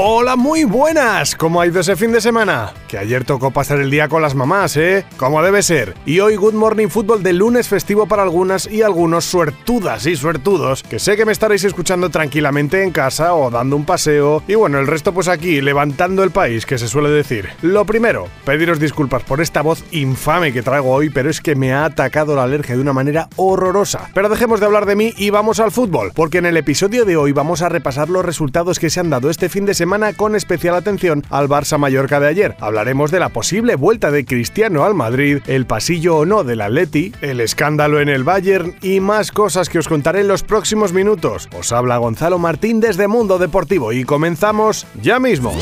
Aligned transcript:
Hola, 0.00 0.36
muy 0.36 0.62
buenas. 0.62 1.34
¿Cómo 1.34 1.60
ha 1.60 1.66
ido 1.66 1.80
ese 1.80 1.96
fin 1.96 2.12
de 2.12 2.20
semana? 2.20 2.72
Que 2.86 2.98
ayer 2.98 3.24
tocó 3.24 3.50
pasar 3.50 3.80
el 3.80 3.90
día 3.90 4.08
con 4.08 4.22
las 4.22 4.36
mamás, 4.36 4.76
¿eh? 4.76 5.04
Como 5.16 5.42
debe 5.42 5.60
ser. 5.60 5.94
Y 6.06 6.20
hoy 6.20 6.36
Good 6.36 6.54
Morning 6.54 6.86
Football 6.86 7.24
de 7.24 7.32
lunes 7.32 7.66
festivo 7.66 8.06
para 8.06 8.22
algunas 8.22 8.70
y 8.70 8.82
algunos 8.82 9.24
suertudas 9.24 10.06
y 10.06 10.14
suertudos, 10.14 10.84
que 10.84 11.00
sé 11.00 11.16
que 11.16 11.24
me 11.24 11.32
estaréis 11.32 11.64
escuchando 11.64 12.10
tranquilamente 12.10 12.84
en 12.84 12.92
casa 12.92 13.34
o 13.34 13.50
dando 13.50 13.74
un 13.74 13.84
paseo. 13.84 14.44
Y 14.46 14.54
bueno, 14.54 14.78
el 14.78 14.86
resto 14.86 15.12
pues 15.12 15.26
aquí, 15.26 15.60
levantando 15.60 16.22
el 16.22 16.30
país, 16.30 16.64
que 16.64 16.78
se 16.78 16.86
suele 16.86 17.10
decir. 17.10 17.48
Lo 17.62 17.84
primero, 17.84 18.28
pediros 18.44 18.78
disculpas 18.78 19.24
por 19.24 19.40
esta 19.40 19.62
voz 19.62 19.82
infame 19.90 20.52
que 20.52 20.62
traigo 20.62 20.92
hoy, 20.92 21.10
pero 21.10 21.28
es 21.28 21.40
que 21.40 21.56
me 21.56 21.72
ha 21.72 21.86
atacado 21.86 22.36
la 22.36 22.44
alergia 22.44 22.76
de 22.76 22.82
una 22.82 22.92
manera 22.92 23.28
horrorosa. 23.34 24.10
Pero 24.14 24.28
dejemos 24.28 24.60
de 24.60 24.66
hablar 24.66 24.86
de 24.86 24.94
mí 24.94 25.12
y 25.16 25.30
vamos 25.30 25.58
al 25.58 25.72
fútbol, 25.72 26.12
porque 26.14 26.38
en 26.38 26.46
el 26.46 26.56
episodio 26.56 27.04
de 27.04 27.16
hoy 27.16 27.32
vamos 27.32 27.62
a 27.62 27.68
repasar 27.68 28.08
los 28.08 28.24
resultados 28.24 28.78
que 28.78 28.90
se 28.90 29.00
han 29.00 29.10
dado 29.10 29.28
este 29.28 29.48
fin 29.48 29.66
de 29.66 29.74
semana 29.74 29.87
con 30.16 30.36
especial 30.36 30.74
atención 30.74 31.24
al 31.30 31.48
Barça 31.48 31.78
Mallorca 31.78 32.20
de 32.20 32.28
ayer. 32.28 32.56
Hablaremos 32.60 33.10
de 33.10 33.20
la 33.20 33.30
posible 33.30 33.74
vuelta 33.74 34.10
de 34.10 34.26
Cristiano 34.26 34.84
al 34.84 34.94
Madrid, 34.94 35.38
el 35.46 35.64
pasillo 35.64 36.18
o 36.18 36.26
no 36.26 36.44
del 36.44 36.60
Atleti, 36.60 37.12
el 37.22 37.40
escándalo 37.40 38.00
en 38.00 38.10
el 38.10 38.22
Bayern 38.22 38.74
y 38.82 39.00
más 39.00 39.32
cosas 39.32 39.68
que 39.68 39.78
os 39.78 39.88
contaré 39.88 40.20
en 40.20 40.28
los 40.28 40.42
próximos 40.42 40.92
minutos. 40.92 41.48
Os 41.58 41.72
habla 41.72 41.96
Gonzalo 41.96 42.38
Martín 42.38 42.80
desde 42.80 43.08
Mundo 43.08 43.38
Deportivo 43.38 43.92
y 43.92 44.04
comenzamos 44.04 44.86
ya 45.02 45.18
mismo. 45.18 45.54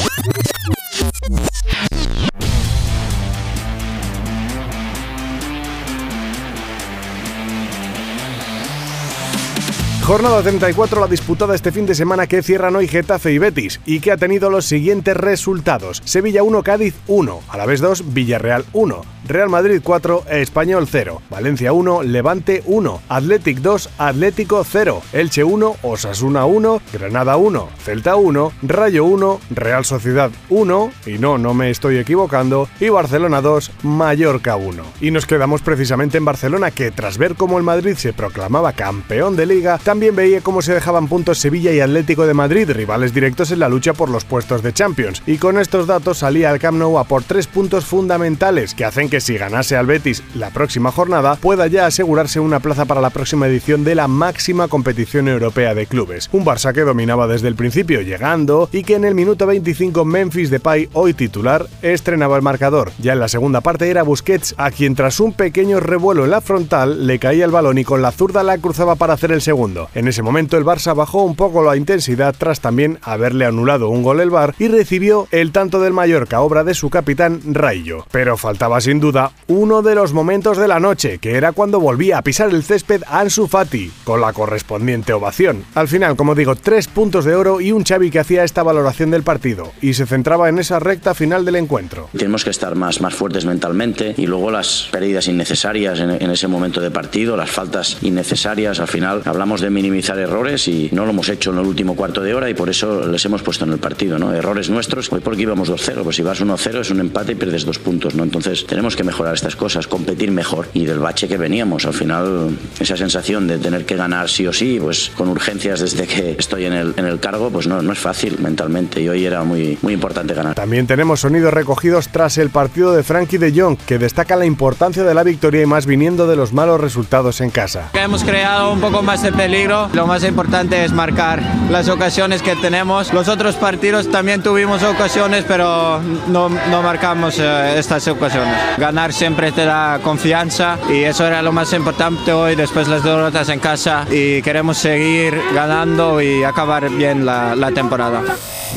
Jornada 10.06 10.40
34 10.40 11.00
la 11.00 11.08
disputada 11.08 11.56
este 11.56 11.72
fin 11.72 11.84
de 11.84 11.96
semana 11.96 12.28
que 12.28 12.40
cierran 12.40 12.76
hoy 12.76 12.86
Getafe 12.86 13.32
y 13.32 13.38
Betis 13.38 13.80
y 13.84 13.98
que 13.98 14.12
ha 14.12 14.16
tenido 14.16 14.50
los 14.50 14.64
siguientes 14.64 15.16
resultados. 15.16 16.00
Sevilla 16.04 16.44
1, 16.44 16.62
Cádiz 16.62 16.94
1, 17.08 17.40
a 17.48 17.56
la 17.56 17.66
vez 17.66 17.80
2, 17.80 18.14
Villarreal 18.14 18.64
1, 18.72 19.02
Real 19.26 19.48
Madrid 19.48 19.80
4, 19.82 20.26
Español 20.30 20.86
0, 20.88 21.22
Valencia 21.28 21.72
1, 21.72 22.04
Levante 22.04 22.62
1, 22.66 23.02
Athletic 23.08 23.58
2, 23.58 23.90
Atlético 23.98 24.62
0, 24.62 25.02
Elche 25.12 25.42
1, 25.42 25.76
Osasuna 25.82 26.44
1, 26.44 26.80
Granada 26.92 27.36
1, 27.36 27.68
Celta 27.82 28.14
1, 28.14 28.52
Rayo 28.62 29.04
1, 29.04 29.40
Real 29.50 29.84
Sociedad 29.84 30.30
1, 30.50 30.92
y 31.06 31.18
no, 31.18 31.36
no 31.38 31.52
me 31.52 31.70
estoy 31.70 31.98
equivocando, 31.98 32.68
y 32.78 32.90
Barcelona 32.90 33.40
2, 33.40 33.72
Mallorca 33.82 34.54
1. 34.54 34.84
Y 35.00 35.10
nos 35.10 35.26
quedamos 35.26 35.62
precisamente 35.62 36.18
en 36.18 36.24
Barcelona 36.24 36.70
que 36.70 36.92
tras 36.92 37.18
ver 37.18 37.34
cómo 37.34 37.58
el 37.58 37.64
Madrid 37.64 37.96
se 37.96 38.12
proclamaba 38.12 38.72
campeón 38.72 39.34
de 39.34 39.46
liga, 39.46 39.78
también 39.78 39.95
veía 40.00 40.40
cómo 40.40 40.62
se 40.62 40.74
dejaban 40.74 41.08
puntos 41.08 41.38
Sevilla 41.38 41.72
y 41.72 41.80
Atlético 41.80 42.26
de 42.26 42.34
Madrid, 42.34 42.70
rivales 42.70 43.14
directos 43.14 43.50
en 43.50 43.58
la 43.58 43.68
lucha 43.68 43.92
por 43.92 44.10
los 44.10 44.24
puestos 44.24 44.62
de 44.62 44.72
Champions. 44.72 45.22
Y 45.26 45.38
con 45.38 45.58
estos 45.58 45.86
datos 45.86 46.18
salía 46.18 46.50
al 46.50 46.58
Camp 46.58 46.78
Nou 46.78 46.98
a 46.98 47.04
por 47.04 47.22
tres 47.22 47.46
puntos 47.46 47.84
fundamentales 47.84 48.74
que 48.74 48.84
hacen 48.84 49.08
que 49.08 49.20
si 49.20 49.36
ganase 49.36 49.76
al 49.76 49.86
Betis 49.86 50.22
la 50.34 50.50
próxima 50.50 50.92
jornada 50.92 51.36
pueda 51.36 51.66
ya 51.66 51.86
asegurarse 51.86 52.40
una 52.40 52.60
plaza 52.60 52.84
para 52.84 53.00
la 53.00 53.10
próxima 53.10 53.46
edición 53.46 53.84
de 53.84 53.94
la 53.94 54.08
máxima 54.08 54.68
competición 54.68 55.28
europea 55.28 55.74
de 55.74 55.86
clubes. 55.86 56.28
Un 56.32 56.44
Barça 56.44 56.72
que 56.72 56.82
dominaba 56.82 57.26
desde 57.26 57.48
el 57.48 57.56
principio 57.56 58.02
llegando 58.02 58.68
y 58.72 58.82
que 58.82 58.94
en 58.94 59.04
el 59.04 59.14
minuto 59.14 59.46
25 59.46 60.04
Memphis 60.04 60.50
Depay, 60.50 60.88
hoy 60.92 61.14
titular, 61.14 61.66
estrenaba 61.82 62.36
el 62.36 62.42
marcador. 62.42 62.92
Ya 62.98 63.14
en 63.14 63.20
la 63.20 63.28
segunda 63.28 63.60
parte 63.60 63.88
era 63.88 64.02
Busquets 64.02 64.54
a 64.58 64.70
quien 64.70 64.94
tras 64.94 65.20
un 65.20 65.32
pequeño 65.32 65.80
revuelo 65.80 66.24
en 66.24 66.30
la 66.30 66.40
frontal 66.40 67.06
le 67.06 67.18
caía 67.18 67.44
el 67.44 67.50
balón 67.50 67.78
y 67.78 67.84
con 67.84 68.02
la 68.02 68.12
zurda 68.12 68.42
la 68.42 68.58
cruzaba 68.58 68.96
para 68.96 69.14
hacer 69.14 69.32
el 69.32 69.42
segundo. 69.42 69.85
En 69.94 70.08
ese 70.08 70.22
momento 70.22 70.56
el 70.56 70.64
Barça 70.64 70.94
bajó 70.94 71.22
un 71.22 71.36
poco 71.36 71.62
la 71.62 71.76
intensidad 71.76 72.34
tras 72.36 72.60
también 72.60 72.98
haberle 73.02 73.44
anulado 73.44 73.88
un 73.88 74.02
gol 74.02 74.20
el 74.20 74.30
Bar 74.30 74.54
y 74.58 74.68
recibió 74.68 75.28
el 75.30 75.52
tanto 75.52 75.80
del 75.80 75.92
Mallorca, 75.92 76.40
obra 76.40 76.64
de 76.64 76.74
su 76.74 76.90
capitán 76.90 77.40
Rayo. 77.44 78.06
Pero 78.10 78.36
faltaba 78.36 78.80
sin 78.80 79.00
duda 79.00 79.32
uno 79.46 79.82
de 79.82 79.94
los 79.94 80.12
momentos 80.12 80.58
de 80.58 80.68
la 80.68 80.80
noche, 80.80 81.18
que 81.18 81.36
era 81.36 81.52
cuando 81.52 81.80
volvía 81.80 82.18
a 82.18 82.22
pisar 82.22 82.50
el 82.50 82.62
césped 82.62 83.02
Ansu 83.08 83.46
Fati, 83.46 83.90
con 84.04 84.20
la 84.20 84.32
correspondiente 84.32 85.12
ovación. 85.12 85.64
Al 85.74 85.88
final, 85.88 86.16
como 86.16 86.34
digo, 86.34 86.56
tres 86.56 86.88
puntos 86.88 87.24
de 87.24 87.34
oro 87.34 87.60
y 87.60 87.72
un 87.72 87.84
Xavi 87.84 88.10
que 88.10 88.20
hacía 88.20 88.44
esta 88.44 88.62
valoración 88.62 89.10
del 89.10 89.22
partido 89.22 89.72
y 89.80 89.94
se 89.94 90.06
centraba 90.06 90.48
en 90.48 90.58
esa 90.58 90.78
recta 90.78 91.14
final 91.14 91.44
del 91.44 91.56
encuentro. 91.56 92.08
Tenemos 92.16 92.44
que 92.44 92.50
estar 92.50 92.74
más, 92.74 93.00
más 93.00 93.14
fuertes 93.14 93.44
mentalmente 93.44 94.14
y 94.16 94.26
luego 94.26 94.50
las 94.50 94.88
pérdidas 94.90 95.28
innecesarias 95.28 96.00
en, 96.00 96.10
en 96.10 96.30
ese 96.30 96.48
momento 96.48 96.80
de 96.80 96.90
partido, 96.90 97.36
las 97.36 97.50
faltas 97.50 97.98
innecesarias, 98.02 98.80
al 98.80 98.88
final 98.88 99.22
hablamos 99.24 99.60
de 99.60 99.70
minimizar 99.76 100.18
errores 100.18 100.68
y 100.68 100.88
no 100.92 101.04
lo 101.04 101.10
hemos 101.10 101.28
hecho 101.28 101.50
en 101.52 101.58
el 101.58 101.66
último 101.66 101.94
cuarto 101.94 102.22
de 102.22 102.32
hora 102.32 102.48
y 102.48 102.54
por 102.54 102.70
eso 102.70 103.06
les 103.06 103.22
hemos 103.26 103.42
puesto 103.42 103.66
en 103.66 103.72
el 103.72 103.78
partido, 103.78 104.18
¿no? 104.18 104.32
Errores 104.32 104.70
nuestros, 104.70 105.12
hoy 105.12 105.20
porque 105.20 105.42
íbamos 105.42 105.70
2-0, 105.70 106.02
pues 106.02 106.16
si 106.16 106.22
vas 106.22 106.40
1-0 106.40 106.80
es 106.80 106.90
un 106.90 107.00
empate 107.00 107.32
y 107.32 107.34
pierdes 107.34 107.66
dos 107.66 107.78
puntos, 107.78 108.14
¿no? 108.14 108.22
Entonces 108.22 108.64
tenemos 108.66 108.96
que 108.96 109.04
mejorar 109.04 109.34
estas 109.34 109.54
cosas, 109.54 109.86
competir 109.86 110.30
mejor 110.30 110.68
y 110.72 110.86
del 110.86 110.98
bache 110.98 111.28
que 111.28 111.36
veníamos, 111.36 111.84
al 111.84 111.92
final 111.92 112.56
esa 112.80 112.96
sensación 112.96 113.46
de 113.46 113.58
tener 113.58 113.84
que 113.84 113.96
ganar 113.96 114.30
sí 114.30 114.46
o 114.46 114.52
sí, 114.54 114.78
pues 114.80 115.10
con 115.14 115.28
urgencias 115.28 115.80
desde 115.80 116.06
que 116.06 116.36
estoy 116.38 116.64
en 116.64 116.72
el, 116.72 116.94
en 116.96 117.04
el 117.04 117.20
cargo, 117.20 117.50
pues 117.50 117.66
no, 117.66 117.82
no 117.82 117.92
es 117.92 117.98
fácil 117.98 118.38
mentalmente 118.38 119.02
y 119.02 119.10
hoy 119.10 119.26
era 119.26 119.44
muy, 119.44 119.76
muy 119.82 119.92
importante 119.92 120.32
ganar. 120.32 120.54
También 120.54 120.86
tenemos 120.86 121.20
sonidos 121.20 121.52
recogidos 121.52 122.08
tras 122.08 122.38
el 122.38 122.48
partido 122.48 122.94
de 122.94 123.02
Frankie 123.02 123.36
de 123.36 123.52
Jong, 123.52 123.76
que 123.76 123.98
destaca 123.98 124.36
la 124.36 124.46
importancia 124.46 125.02
de 125.02 125.12
la 125.12 125.22
victoria 125.22 125.60
y 125.60 125.66
más 125.66 125.84
viniendo 125.84 126.26
de 126.26 126.36
los 126.36 126.54
malos 126.54 126.80
resultados 126.80 127.42
en 127.42 127.50
casa. 127.50 127.90
Hemos 127.92 128.24
creado 128.24 128.72
un 128.72 128.80
poco 128.80 129.02
más 129.02 129.22
de 129.22 129.32
peligro 129.32 129.65
lo 129.66 130.06
más 130.06 130.22
importante 130.22 130.84
es 130.84 130.92
marcar 130.92 131.42
las 131.70 131.88
ocasiones 131.88 132.40
que 132.40 132.54
tenemos. 132.56 133.12
Los 133.12 133.26
otros 133.26 133.56
partidos 133.56 134.08
también 134.08 134.40
tuvimos 134.40 134.82
ocasiones, 134.84 135.44
pero 135.48 136.00
no, 136.28 136.48
no 136.48 136.82
marcamos 136.82 137.40
eh, 137.40 137.76
estas 137.76 138.06
ocasiones. 138.06 138.54
Ganar 138.78 139.12
siempre 139.12 139.50
te 139.50 139.64
da 139.64 139.98
confianza 140.04 140.78
y 140.88 141.02
eso 141.02 141.26
era 141.26 141.42
lo 141.42 141.50
más 141.50 141.72
importante 141.72 142.32
hoy 142.32 142.54
después 142.54 142.86
las 142.86 143.02
derrotas 143.02 143.48
en 143.48 143.58
casa 143.58 144.06
y 144.08 144.40
queremos 144.42 144.78
seguir 144.78 145.34
ganando 145.52 146.22
y 146.22 146.44
acabar 146.44 146.88
bien 146.90 147.26
la, 147.26 147.56
la 147.56 147.72
temporada. 147.72 148.22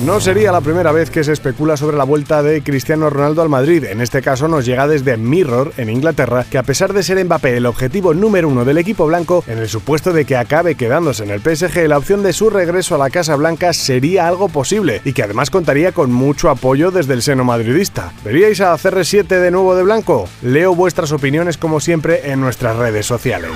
No 0.06 0.22
sería 0.22 0.54
la 0.54 0.62
primera 0.62 0.94
vez 0.94 1.10
que 1.10 1.26
se 1.26 1.34
especula 1.34 1.76
sobre 1.76 1.98
la 1.98 2.06
vuelta 2.06 2.42
de 2.42 2.64
Cristiano 2.64 3.10
Ronaldo 3.10 3.42
al 3.42 3.50
Madrid. 3.50 3.84
En 3.84 4.00
este 4.00 4.22
caso 4.22 4.48
nos 4.48 4.66
llega 4.66 4.88
desde 4.88 5.18
Mirror, 5.18 5.74
en 5.76 5.90
Inglaterra, 5.90 6.46
que 6.50 6.58
a 6.58 6.64
pesar 6.64 6.94
de 6.94 7.04
ser 7.04 7.24
Mbappé 7.24 7.58
el 7.58 7.66
objetivo 7.66 8.14
número 8.14 8.48
uno 8.48 8.64
del 8.64 8.78
equipo 8.78 9.06
blanco, 9.08 9.44
en 9.46 9.58
el 9.58 9.68
supuesto 9.68 10.14
de 10.14 10.24
que 10.24 10.38
acabe 10.38 10.69
quedándose 10.76 11.24
en 11.24 11.32
el 11.32 11.42
PSG, 11.42 11.88
la 11.88 11.98
opción 11.98 12.24
de 12.24 12.34
su 12.34 12.50
regreso 12.50 12.96
a 12.96 12.98
la 12.98 13.10
Casa 13.10 13.36
Blanca 13.36 13.74
sería 13.74 14.28
algo 14.28 14.50
posible 14.50 15.02
y 15.06 15.14
que 15.14 15.24
además 15.24 15.50
contaría 15.50 15.92
con 15.92 16.12
mucho 16.12 16.50
apoyo 16.50 16.92
desde 16.92 17.14
el 17.14 17.22
seno 17.22 17.44
madridista. 17.44 18.14
¿Veríais 18.24 18.62
a 18.62 18.74
CR7 18.76 19.28
de 19.28 19.52
nuevo 19.52 19.76
de 19.76 19.84
blanco? 19.84 20.28
Leo 20.42 20.76
vuestras 20.76 21.12
opiniones 21.12 21.58
como 21.58 21.80
siempre 21.80 22.32
en 22.32 22.42
nuestras 22.42 22.78
redes 22.78 23.06
sociales. 23.06 23.52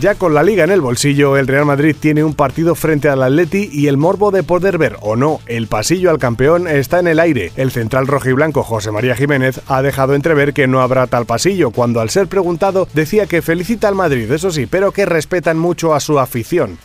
Ya 0.00 0.14
con 0.14 0.32
la 0.32 0.44
liga 0.44 0.62
en 0.62 0.70
el 0.70 0.80
bolsillo, 0.80 1.36
el 1.36 1.48
Real 1.48 1.64
Madrid 1.64 1.96
tiene 1.98 2.22
un 2.22 2.34
partido 2.34 2.76
frente 2.76 3.08
al 3.08 3.22
Atleti 3.22 3.68
y 3.72 3.88
el 3.88 3.96
morbo 3.96 4.30
de 4.30 4.44
poder 4.44 4.78
ver 4.78 4.96
o 5.00 5.16
no 5.16 5.40
el 5.46 5.66
pasillo 5.66 6.10
al 6.10 6.18
campeón 6.18 6.68
está 6.68 7.00
en 7.00 7.08
el 7.08 7.18
aire. 7.18 7.50
El 7.56 7.72
central 7.72 8.06
rojiblanco 8.06 8.62
José 8.62 8.92
María 8.92 9.16
Jiménez 9.16 9.60
ha 9.66 9.82
dejado 9.82 10.14
entrever 10.14 10.52
que 10.52 10.68
no 10.68 10.82
habrá 10.82 11.08
tal 11.08 11.26
pasillo, 11.26 11.72
cuando 11.72 12.00
al 12.00 12.10
ser 12.10 12.28
preguntado 12.28 12.86
decía 12.94 13.26
que 13.26 13.42
felicita 13.42 13.88
al 13.88 13.94
Madrid, 13.94 14.30
eso 14.30 14.50
sí, 14.50 14.66
pero 14.66 14.92
que 14.92 15.06
respetan 15.06 15.58
mucho 15.58 15.94
a 15.94 16.00
su 16.00 16.18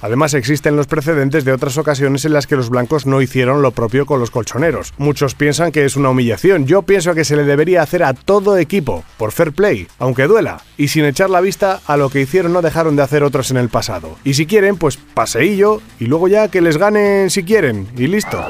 Además 0.02 0.34
existen 0.34 0.76
los 0.76 0.88
precedentes 0.88 1.46
de 1.46 1.54
otras 1.54 1.78
ocasiones 1.78 2.26
en 2.26 2.34
las 2.34 2.48
que 2.48 2.56
los 2.56 2.70
blancos 2.70 3.06
no 3.06 3.22
hicieron 3.22 3.62
lo 3.62 3.72
propio 3.72 4.06
con 4.06 4.20
los 4.20 4.32
colchoneros. 4.32 4.94
Muchos 4.98 5.36
piensan 5.36 5.72
que 5.72 5.86
es 5.86 5.96
una 5.96 6.10
humillación, 6.10 6.66
yo 6.66 6.82
pienso 6.82 7.14
que 7.14 7.26
se 7.26 7.36
le 7.36 7.44
debería 7.44 7.82
hacer 7.82 8.04
a 8.04 8.14
todo 8.14 8.58
equipo, 8.58 9.04
por 9.18 9.32
fair 9.32 9.52
play, 9.52 9.88
aunque 10.00 10.28
duela, 10.28 10.62
y 10.78 10.90
sin 10.90 11.06
echar 11.06 11.30
la 11.30 11.42
vista 11.42 11.82
a 11.86 11.98
lo 11.98 12.10
que 12.10 12.22
hicieron 12.22 12.54
no 12.54 12.62
dejaron 12.62 12.96
de 12.96 13.04
hacer 13.04 13.24
otros 13.24 13.52
en 13.52 13.58
el 13.58 13.70
pasado. 13.70 14.16
Y 14.24 14.34
si 14.34 14.46
quieren, 14.46 14.78
pues 14.78 14.98
paseillo 14.98 15.82
y 16.00 16.06
luego 16.06 16.28
ya 16.28 16.48
que 16.48 16.62
les 16.62 16.78
ganen 16.78 17.30
si 17.30 17.44
quieren 17.44 17.88
y 17.98 18.08
listo. 18.08 18.44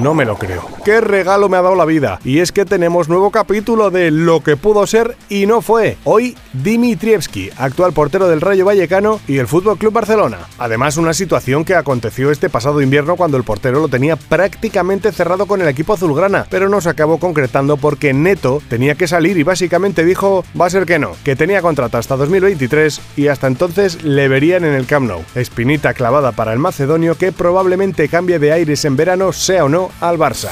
No 0.00 0.12
me 0.12 0.24
lo 0.24 0.36
creo. 0.36 0.66
qué 0.84 1.00
regalo 1.00 1.48
me 1.48 1.56
ha 1.56 1.62
dado 1.62 1.76
la 1.76 1.84
vida. 1.84 2.18
Y 2.24 2.40
es 2.40 2.52
que 2.52 2.64
tenemos 2.64 3.08
nuevo 3.08 3.30
capítulo 3.30 3.90
de 3.90 4.10
lo 4.10 4.42
que 4.42 4.56
pudo 4.56 4.86
ser 4.86 5.16
y 5.28 5.46
no 5.46 5.62
fue. 5.62 5.96
Hoy, 6.04 6.36
Dimitrievski, 6.52 7.50
actual 7.56 7.92
portero 7.92 8.28
del 8.28 8.40
Rayo 8.40 8.64
Vallecano 8.64 9.20
y 9.28 9.38
el 9.38 9.46
Fútbol 9.46 9.78
Club 9.78 9.92
Barcelona. 9.92 10.43
Además, 10.58 10.96
una 10.96 11.14
situación 11.14 11.64
que 11.64 11.74
aconteció 11.74 12.30
este 12.30 12.50
pasado 12.50 12.80
invierno 12.80 13.16
cuando 13.16 13.36
el 13.36 13.44
portero 13.44 13.80
lo 13.80 13.88
tenía 13.88 14.16
prácticamente 14.16 15.12
cerrado 15.12 15.46
con 15.46 15.60
el 15.60 15.68
equipo 15.68 15.94
azulgrana, 15.94 16.46
pero 16.50 16.68
no 16.68 16.80
se 16.80 16.90
acabó 16.90 17.18
concretando 17.18 17.76
porque 17.76 18.12
Neto 18.12 18.62
tenía 18.68 18.94
que 18.94 19.08
salir 19.08 19.36
y 19.36 19.42
básicamente 19.42 20.04
dijo, 20.04 20.44
va 20.60 20.66
a 20.66 20.70
ser 20.70 20.86
que 20.86 20.98
no, 20.98 21.12
que 21.24 21.36
tenía 21.36 21.62
contrato 21.62 21.98
hasta 21.98 22.16
2023 22.16 23.00
y 23.16 23.28
hasta 23.28 23.46
entonces 23.46 24.02
le 24.02 24.28
verían 24.28 24.64
en 24.64 24.74
el 24.74 24.86
Camp 24.86 25.08
Nou. 25.08 25.22
Espinita 25.34 25.94
clavada 25.94 26.32
para 26.32 26.52
el 26.52 26.58
macedonio 26.58 27.16
que 27.16 27.32
probablemente 27.32 28.08
cambie 28.08 28.38
de 28.38 28.52
aires 28.52 28.84
en 28.84 28.96
verano, 28.96 29.32
sea 29.32 29.64
o 29.64 29.68
no, 29.68 29.90
al 30.00 30.18
Barça. 30.18 30.50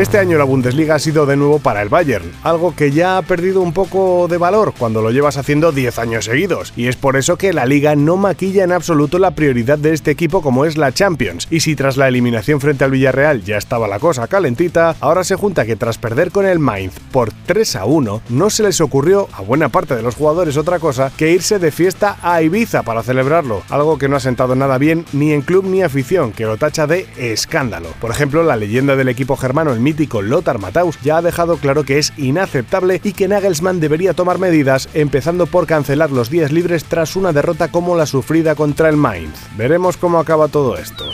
Este 0.00 0.16
año 0.16 0.38
la 0.38 0.44
Bundesliga 0.44 0.94
ha 0.94 0.98
sido 0.98 1.26
de 1.26 1.36
nuevo 1.36 1.58
para 1.58 1.82
el 1.82 1.90
Bayern, 1.90 2.32
algo 2.42 2.74
que 2.74 2.90
ya 2.90 3.18
ha 3.18 3.22
perdido 3.22 3.60
un 3.60 3.74
poco 3.74 4.28
de 4.30 4.38
valor 4.38 4.72
cuando 4.78 5.02
lo 5.02 5.10
llevas 5.10 5.36
haciendo 5.36 5.72
10 5.72 5.98
años 5.98 6.24
seguidos, 6.24 6.72
y 6.74 6.86
es 6.86 6.96
por 6.96 7.18
eso 7.18 7.36
que 7.36 7.52
la 7.52 7.66
liga 7.66 7.94
no 7.96 8.16
maquilla 8.16 8.64
en 8.64 8.72
absoluto 8.72 9.18
la 9.18 9.32
prioridad 9.32 9.76
de 9.76 9.92
este 9.92 10.10
equipo 10.10 10.40
como 10.40 10.64
es 10.64 10.78
la 10.78 10.92
Champions, 10.92 11.46
y 11.50 11.60
si 11.60 11.76
tras 11.76 11.98
la 11.98 12.08
eliminación 12.08 12.62
frente 12.62 12.82
al 12.82 12.92
Villarreal 12.92 13.44
ya 13.44 13.58
estaba 13.58 13.88
la 13.88 13.98
cosa 13.98 14.26
calentita, 14.26 14.96
ahora 15.00 15.22
se 15.22 15.36
junta 15.36 15.66
que 15.66 15.76
tras 15.76 15.98
perder 15.98 16.30
con 16.30 16.46
el 16.46 16.60
Mainz 16.60 16.94
por 17.12 17.30
3 17.30 17.76
a 17.76 17.84
1, 17.84 18.22
no 18.30 18.48
se 18.48 18.62
les 18.62 18.80
ocurrió 18.80 19.28
a 19.34 19.42
buena 19.42 19.68
parte 19.68 19.94
de 19.94 20.02
los 20.02 20.14
jugadores 20.14 20.56
otra 20.56 20.78
cosa 20.78 21.12
que 21.14 21.30
irse 21.30 21.58
de 21.58 21.72
fiesta 21.72 22.16
a 22.22 22.40
Ibiza 22.40 22.84
para 22.84 23.02
celebrarlo, 23.02 23.62
algo 23.68 23.98
que 23.98 24.08
no 24.08 24.16
ha 24.16 24.20
sentado 24.20 24.54
nada 24.56 24.78
bien 24.78 25.04
ni 25.12 25.34
en 25.34 25.42
club 25.42 25.66
ni 25.66 25.82
afición, 25.82 26.32
que 26.32 26.46
lo 26.46 26.56
tacha 26.56 26.86
de 26.86 27.06
escándalo. 27.18 27.88
Por 28.00 28.10
ejemplo, 28.10 28.42
la 28.42 28.56
leyenda 28.56 28.96
del 28.96 29.10
equipo 29.10 29.36
germano, 29.36 29.74
el 29.74 29.89
mítico 29.90 30.22
Lothar 30.22 30.60
Matthaus 30.60 31.00
ya 31.02 31.16
ha 31.16 31.22
dejado 31.22 31.56
claro 31.56 31.82
que 31.82 31.98
es 31.98 32.12
inaceptable 32.16 33.00
y 33.02 33.12
que 33.12 33.26
Nagelsmann 33.26 33.80
debería 33.80 34.14
tomar 34.14 34.38
medidas, 34.38 34.88
empezando 34.94 35.46
por 35.46 35.66
cancelar 35.66 36.12
los 36.12 36.30
días 36.30 36.52
libres 36.52 36.84
tras 36.84 37.16
una 37.16 37.32
derrota 37.32 37.72
como 37.72 37.96
la 37.96 38.06
sufrida 38.06 38.54
contra 38.54 38.88
el 38.88 38.96
Mainz. 38.96 39.34
Veremos 39.56 39.96
cómo 39.96 40.20
acaba 40.20 40.46
todo 40.46 40.76
esto. 40.76 41.09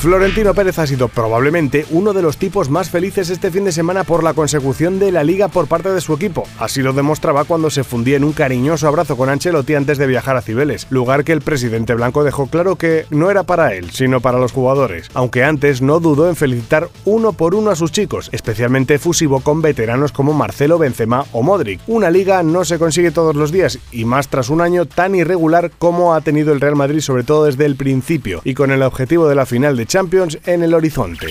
Florentino 0.00 0.54
Pérez 0.54 0.78
ha 0.78 0.86
sido 0.86 1.08
probablemente 1.08 1.84
uno 1.90 2.14
de 2.14 2.22
los 2.22 2.38
tipos 2.38 2.70
más 2.70 2.88
felices 2.88 3.28
este 3.28 3.50
fin 3.50 3.66
de 3.66 3.70
semana 3.70 4.02
por 4.02 4.24
la 4.24 4.32
consecución 4.32 4.98
de 4.98 5.12
la 5.12 5.22
liga 5.22 5.48
por 5.48 5.66
parte 5.66 5.90
de 5.90 6.00
su 6.00 6.14
equipo. 6.14 6.44
Así 6.58 6.80
lo 6.80 6.94
demostraba 6.94 7.44
cuando 7.44 7.68
se 7.68 7.84
fundía 7.84 8.16
en 8.16 8.24
un 8.24 8.32
cariñoso 8.32 8.88
abrazo 8.88 9.18
con 9.18 9.28
Ancelotti 9.28 9.74
antes 9.74 9.98
de 9.98 10.06
viajar 10.06 10.38
a 10.38 10.40
Cibeles, 10.40 10.86
lugar 10.88 11.22
que 11.22 11.32
el 11.32 11.42
presidente 11.42 11.92
blanco 11.92 12.24
dejó 12.24 12.46
claro 12.46 12.76
que 12.76 13.04
no 13.10 13.30
era 13.30 13.42
para 13.42 13.74
él, 13.74 13.90
sino 13.90 14.22
para 14.22 14.38
los 14.38 14.52
jugadores, 14.52 15.10
aunque 15.12 15.44
antes 15.44 15.82
no 15.82 16.00
dudó 16.00 16.30
en 16.30 16.36
felicitar 16.36 16.88
uno 17.04 17.34
por 17.34 17.54
uno 17.54 17.70
a 17.70 17.76
sus 17.76 17.92
chicos, 17.92 18.30
especialmente 18.32 18.98
fusivo 18.98 19.40
con 19.40 19.60
veteranos 19.60 20.12
como 20.12 20.32
Marcelo 20.32 20.78
Benzema 20.78 21.26
o 21.32 21.42
Modric. 21.42 21.78
Una 21.86 22.10
liga 22.10 22.42
no 22.42 22.64
se 22.64 22.78
consigue 22.78 23.10
todos 23.10 23.36
los 23.36 23.52
días 23.52 23.78
y 23.92 24.06
más 24.06 24.28
tras 24.28 24.48
un 24.48 24.62
año 24.62 24.86
tan 24.86 25.14
irregular 25.14 25.70
como 25.76 26.14
ha 26.14 26.22
tenido 26.22 26.54
el 26.54 26.62
Real 26.62 26.74
Madrid 26.74 27.00
sobre 27.00 27.22
todo 27.22 27.44
desde 27.44 27.66
el 27.66 27.76
principio 27.76 28.40
y 28.44 28.54
con 28.54 28.70
el 28.70 28.82
objetivo 28.82 29.28
de 29.28 29.34
la 29.34 29.44
final 29.44 29.76
de 29.76 29.89
Champions 29.90 30.38
en 30.46 30.62
el 30.62 30.72
horizonte. 30.72 31.26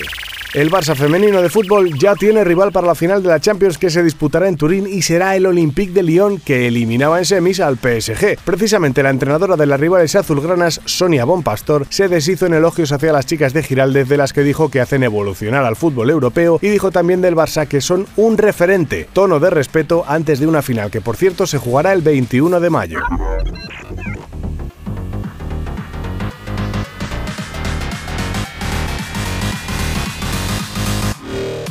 El 0.52 0.70
Barça 0.70 0.94
femenino 0.94 1.40
de 1.40 1.48
fútbol 1.48 1.98
ya 1.98 2.14
tiene 2.14 2.44
rival 2.44 2.72
para 2.72 2.86
la 2.86 2.94
final 2.94 3.22
de 3.22 3.30
la 3.30 3.40
Champions 3.40 3.78
que 3.78 3.88
se 3.88 4.02
disputará 4.02 4.48
en 4.48 4.58
Turín 4.58 4.86
y 4.86 5.00
será 5.00 5.34
el 5.34 5.46
Olympique 5.46 5.94
de 5.94 6.02
Lyon 6.02 6.38
que 6.38 6.68
eliminaba 6.68 7.18
en 7.18 7.24
semis 7.24 7.58
al 7.60 7.78
PSG. 7.78 8.36
Precisamente 8.44 9.02
la 9.02 9.08
entrenadora 9.08 9.56
de 9.56 9.64
las 9.64 9.80
rivales 9.80 10.14
azulgranas, 10.14 10.82
Sonia 10.84 11.24
Bonpastor, 11.24 11.86
se 11.88 12.08
deshizo 12.08 12.44
en 12.44 12.52
elogios 12.52 12.92
hacia 12.92 13.14
las 13.14 13.24
chicas 13.24 13.54
de 13.54 13.62
Giraldez 13.62 14.08
de 14.08 14.18
las 14.18 14.34
que 14.34 14.42
dijo 14.42 14.70
que 14.70 14.82
hacen 14.82 15.04
evolucionar 15.04 15.64
al 15.64 15.76
fútbol 15.76 16.10
europeo 16.10 16.58
y 16.60 16.68
dijo 16.68 16.90
también 16.90 17.22
del 17.22 17.36
Barça 17.36 17.66
que 17.66 17.80
son 17.80 18.06
un 18.16 18.36
referente, 18.36 19.08
tono 19.14 19.40
de 19.40 19.48
respeto 19.48 20.04
antes 20.06 20.38
de 20.38 20.46
una 20.46 20.60
final 20.60 20.90
que 20.90 21.00
por 21.00 21.16
cierto 21.16 21.46
se 21.46 21.56
jugará 21.56 21.94
el 21.94 22.02
21 22.02 22.60
de 22.60 22.68
mayo. 22.68 22.98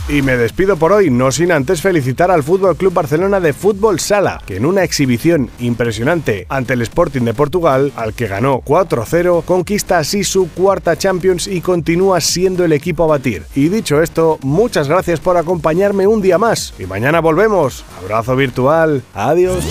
Y 0.10 0.24
me 0.24 0.38
despido 0.38 0.76
por 0.76 0.92
hoy, 0.92 1.12
no 1.12 1.32
sin 1.32 1.52
antes 1.52 1.84
felicitar 1.84 2.32
al 2.32 2.42
Fútbol 2.42 2.76
Club 2.76 2.92
Barcelona 2.92 3.40
de 3.40 3.54
Fútbol 3.54 4.00
Sala, 4.00 4.42
que 4.48 4.56
en 4.56 4.66
una 4.66 4.84
exhibición 4.84 5.52
impresionante 5.60 6.48
ante 6.50 6.74
el 6.74 6.82
Sporting 6.82 7.22
de 7.22 7.36
Portugal, 7.36 7.94
al 7.96 8.16
que 8.16 8.26
ganó 8.26 8.62
4-0, 8.62 9.46
conquista 9.46 10.00
así 10.00 10.24
su 10.24 10.50
cuarta 10.50 10.98
Champions 10.98 11.46
y 11.46 11.62
continúa 11.62 12.22
siendo 12.22 12.66
el 12.66 12.74
equipo 12.74 13.04
a 13.04 13.08
batir. 13.08 13.44
Y 13.54 13.70
dicho 13.70 14.02
esto, 14.02 14.40
muchas 14.42 14.90
gracias 14.90 15.20
por 15.20 15.38
acompañarme 15.38 16.08
un 16.08 16.24
día 16.24 16.40
más. 16.40 16.74
Y 16.80 16.88
mañana 16.88 17.20
volvemos. 17.20 17.86
Abrazo 18.02 18.36
virtual. 18.36 19.04
Adiós. 19.14 19.64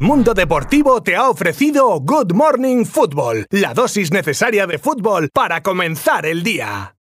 Mundo 0.00 0.34
Deportivo 0.34 1.04
te 1.04 1.14
ha 1.14 1.30
ofrecido 1.30 2.00
Good 2.00 2.32
Morning 2.32 2.84
Football, 2.84 3.46
la 3.50 3.72
dosis 3.72 4.10
necesaria 4.10 4.66
de 4.66 4.80
fútbol 4.80 5.30
para 5.32 5.62
comenzar 5.62 6.26
el 6.26 6.42
día. 6.42 6.90